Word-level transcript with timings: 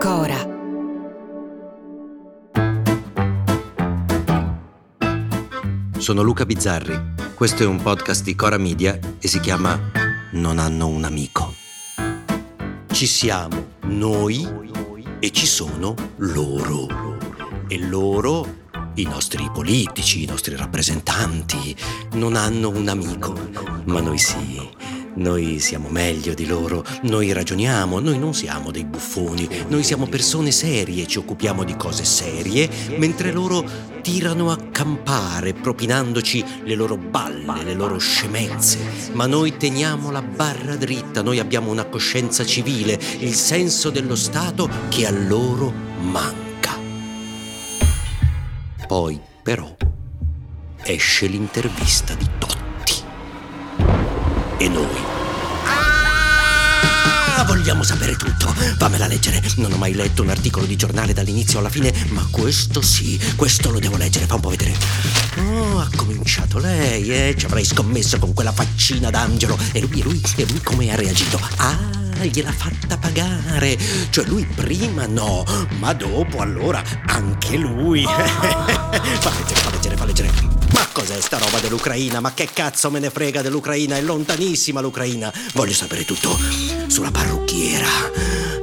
Cora. 0.00 0.38
Sono 5.98 6.22
Luca 6.22 6.46
Bizzarri. 6.46 6.98
Questo 7.34 7.64
è 7.64 7.66
un 7.66 7.82
podcast 7.82 8.24
di 8.24 8.34
Cora 8.34 8.56
Media 8.56 8.98
e 9.18 9.28
si 9.28 9.40
chiama 9.40 9.78
Non 10.32 10.58
hanno 10.58 10.86
un 10.86 11.04
amico. 11.04 11.52
Ci 12.90 13.06
siamo 13.06 13.72
noi 13.88 14.48
e 15.18 15.30
ci 15.32 15.44
sono 15.44 15.94
loro. 16.16 16.86
E 17.68 17.78
loro 17.86 18.46
i 18.94 19.02
nostri 19.02 19.50
politici, 19.52 20.22
i 20.22 20.26
nostri 20.26 20.56
rappresentanti 20.56 21.76
non 22.12 22.36
hanno 22.36 22.70
un 22.70 22.88
amico, 22.88 23.38
ma 23.84 24.00
noi 24.00 24.16
sì. 24.16 24.66
Noi 25.20 25.58
siamo 25.58 25.90
meglio 25.90 26.32
di 26.32 26.46
loro, 26.46 26.82
noi 27.02 27.30
ragioniamo, 27.32 28.00
noi 28.00 28.18
non 28.18 28.32
siamo 28.32 28.70
dei 28.70 28.86
buffoni, 28.86 29.46
noi 29.68 29.82
siamo 29.82 30.06
persone 30.06 30.50
serie, 30.50 31.06
ci 31.06 31.18
occupiamo 31.18 31.62
di 31.62 31.76
cose 31.76 32.04
serie, 32.04 32.70
mentre 32.96 33.30
loro 33.30 33.62
tirano 34.00 34.50
a 34.50 34.56
campare, 34.56 35.52
propinandoci 35.52 36.42
le 36.64 36.74
loro 36.74 36.96
balle, 36.96 37.64
le 37.64 37.74
loro 37.74 37.98
scemenze. 37.98 38.78
Ma 39.12 39.26
noi 39.26 39.58
teniamo 39.58 40.10
la 40.10 40.22
barra 40.22 40.76
dritta, 40.76 41.20
noi 41.20 41.38
abbiamo 41.38 41.70
una 41.70 41.84
coscienza 41.84 42.42
civile, 42.46 42.98
il 43.18 43.34
senso 43.34 43.90
dello 43.90 44.16
Stato 44.16 44.70
che 44.88 45.06
a 45.06 45.10
loro 45.10 45.70
manca. 46.00 46.78
Poi, 48.86 49.20
però, 49.42 49.76
esce 50.82 51.26
l'intervista 51.26 52.14
di. 52.14 52.39
E 54.60 54.68
noi 54.68 54.86
Ah, 57.34 57.44
vogliamo 57.44 57.82
sapere 57.82 58.14
tutto. 58.14 58.52
Fammela 58.76 59.06
leggere. 59.06 59.40
Non 59.56 59.72
ho 59.72 59.78
mai 59.78 59.94
letto 59.94 60.20
un 60.20 60.28
articolo 60.28 60.66
di 60.66 60.76
giornale 60.76 61.14
dall'inizio 61.14 61.60
alla 61.60 61.70
fine, 61.70 61.90
ma 62.10 62.26
questo 62.30 62.82
sì, 62.82 63.18
questo 63.36 63.70
lo 63.70 63.78
devo 63.78 63.96
leggere. 63.96 64.26
Fa 64.26 64.34
un 64.34 64.40
po' 64.42 64.50
vedere. 64.50 64.74
Oh, 65.38 65.78
ha 65.78 65.88
cominciato 65.96 66.58
lei, 66.58 67.08
eh? 67.08 67.34
Ci 67.38 67.46
avrei 67.46 67.64
scommesso 67.64 68.18
con 68.18 68.34
quella 68.34 68.52
faccina 68.52 69.08
d'angelo. 69.08 69.56
E 69.72 69.80
lui, 69.80 70.00
e 70.00 70.02
lui, 70.02 70.20
e 70.36 70.44
lui 70.46 70.60
come 70.60 70.92
ha 70.92 70.96
reagito? 70.96 71.40
Ah! 71.56 72.00
gliel'ha 72.26 72.52
fatta 72.52 72.98
pagare. 72.98 73.78
Cioè 74.10 74.26
lui 74.26 74.44
prima 74.44 75.06
no, 75.06 75.42
ma 75.78 75.94
dopo 75.94 76.40
allora 76.40 76.82
anche 77.06 77.56
lui. 77.56 78.04
fa 78.04 79.30
leggere, 79.38 79.60
fa 79.60 79.70
leggere, 79.70 79.96
fa 79.96 80.04
leggere. 80.04 80.09
Cos'è 81.00 81.18
sta 81.18 81.38
roba 81.38 81.60
dell'Ucraina? 81.60 82.20
Ma 82.20 82.34
che 82.34 82.46
cazzo 82.52 82.90
me 82.90 82.98
ne 82.98 83.08
frega 83.08 83.40
dell'Ucraina? 83.40 83.96
È 83.96 84.02
lontanissima 84.02 84.82
l'Ucraina. 84.82 85.32
Voglio 85.54 85.72
sapere 85.72 86.04
tutto 86.04 86.38
sulla 86.88 87.10
parrucchiera. 87.10 87.88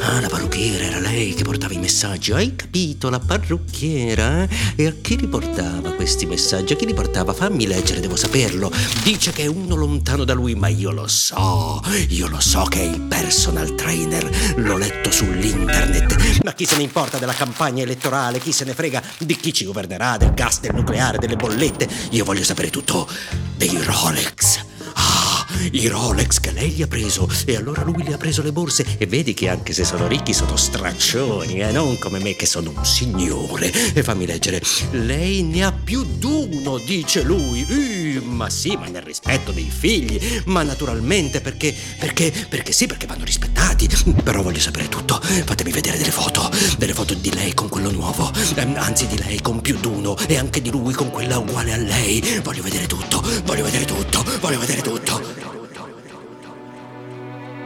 Ah, 0.00 0.20
la 0.20 0.28
parrucchiera 0.28 0.84
era 0.84 0.98
lei 0.98 1.32
che 1.32 1.44
portava 1.44 1.72
i 1.72 1.78
messaggi. 1.78 2.32
Hai 2.32 2.54
capito? 2.54 3.08
La 3.08 3.20
parrucchiera? 3.20 4.42
Eh? 4.42 4.48
E 4.76 4.86
a 4.86 4.92
chi 5.00 5.16
li 5.16 5.26
portava 5.26 5.92
questi 5.92 6.26
messaggi? 6.26 6.74
A 6.74 6.76
chi 6.76 6.84
li 6.84 6.92
portava? 6.92 7.32
Fammi 7.32 7.66
leggere, 7.66 8.00
devo 8.00 8.16
saperlo. 8.16 8.70
Dice 9.02 9.32
che 9.32 9.44
è 9.44 9.46
uno 9.46 9.74
lontano 9.74 10.24
da 10.24 10.34
lui, 10.34 10.54
ma 10.54 10.68
io 10.68 10.90
lo 10.90 11.08
so. 11.08 11.80
Io 12.08 12.28
lo 12.28 12.40
so 12.40 12.64
che 12.64 12.80
è 12.80 12.84
il 12.84 13.00
personal 13.00 13.74
trainer. 13.74 14.54
L'ho 14.56 14.76
letto 14.76 15.10
sull'internet. 15.10 16.15
Ma 16.46 16.52
chi 16.52 16.64
se 16.64 16.76
ne 16.76 16.84
importa 16.84 17.18
della 17.18 17.32
campagna 17.32 17.82
elettorale? 17.82 18.38
Chi 18.38 18.52
se 18.52 18.64
ne 18.64 18.72
frega 18.72 19.02
di 19.18 19.34
chi 19.34 19.52
ci 19.52 19.64
governerà? 19.64 20.16
Del 20.16 20.32
gas, 20.32 20.60
del 20.60 20.76
nucleare, 20.76 21.18
delle 21.18 21.34
bollette? 21.34 21.88
Io 22.10 22.24
voglio 22.24 22.44
sapere 22.44 22.70
tutto 22.70 23.08
dei 23.56 23.76
Rolex. 23.82 24.64
Ah, 24.94 25.44
i 25.72 25.88
Rolex 25.88 26.38
che 26.38 26.52
lei 26.52 26.70
gli 26.70 26.82
ha 26.82 26.86
preso 26.86 27.28
e 27.46 27.56
allora 27.56 27.82
lui 27.82 28.00
gli 28.04 28.12
ha 28.12 28.16
preso 28.16 28.42
le 28.42 28.52
borse 28.52 28.86
e 28.96 29.06
vedi 29.06 29.34
che 29.34 29.48
anche 29.48 29.72
se 29.72 29.82
sono 29.82 30.06
ricchi 30.06 30.32
sono 30.32 30.54
straccioni, 30.54 31.62
eh? 31.62 31.72
non 31.72 31.98
come 31.98 32.20
me 32.20 32.36
che 32.36 32.46
sono 32.46 32.70
un 32.70 32.84
signore. 32.84 33.72
E 33.92 34.04
fammi 34.04 34.24
leggere, 34.24 34.62
lei 34.92 35.42
ne 35.42 35.64
ha 35.64 35.72
più 35.72 36.04
d'uno, 36.04 36.78
dice 36.78 37.22
lui. 37.22 37.66
Uh, 37.68 38.24
ma 38.24 38.48
sì, 38.50 38.76
ma 38.76 38.86
nel 38.86 39.02
rispetto 39.02 39.50
dei 39.50 39.68
figli, 39.68 40.42
ma 40.44 40.62
naturalmente 40.62 41.40
perché, 41.40 41.74
perché, 41.98 42.32
perché 42.48 42.70
sì, 42.70 42.86
perché 42.86 43.06
vanno 43.06 43.24
rispettati. 43.24 43.55
Però 43.76 44.42
voglio 44.42 44.58
sapere 44.58 44.88
tutto, 44.88 45.20
fatemi 45.20 45.70
vedere 45.70 45.98
delle 45.98 46.10
foto, 46.10 46.50
delle 46.78 46.94
foto 46.94 47.12
di 47.12 47.30
lei 47.32 47.52
con 47.52 47.68
quello 47.68 47.90
nuovo, 47.90 48.32
eh, 48.54 48.62
anzi 48.76 49.06
di 49.06 49.18
lei 49.18 49.40
con 49.42 49.60
più 49.60 49.78
d'uno. 49.78 50.16
E 50.26 50.38
anche 50.38 50.62
di 50.62 50.70
lui 50.70 50.94
con 50.94 51.10
quella 51.10 51.38
uguale 51.38 51.74
a 51.74 51.76
lei. 51.76 52.40
Voglio 52.42 52.62
vedere 52.62 52.86
tutto, 52.86 53.22
voglio 53.44 53.64
vedere 53.64 53.84
tutto, 53.84 54.24
voglio 54.40 54.58
vedere 54.58 54.80
tutto. 54.80 55.22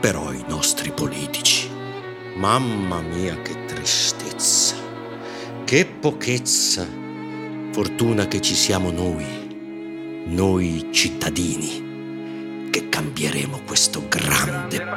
Però 0.00 0.32
i 0.32 0.44
nostri 0.48 0.92
politici, 0.92 1.68
mamma 2.36 3.00
mia 3.02 3.40
che 3.42 3.66
tristezza, 3.66 4.76
che 5.64 5.84
pochezza. 5.86 6.86
Fortuna 7.70 8.26
che 8.26 8.40
ci 8.40 8.54
siamo 8.54 8.90
noi, 8.90 10.24
noi 10.26 10.88
cittadini, 10.90 12.68
che 12.70 12.88
cambieremo 12.88 13.60
questo 13.66 14.02
grande 14.08 14.96